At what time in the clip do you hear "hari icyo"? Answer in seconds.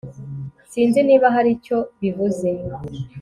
1.35-1.77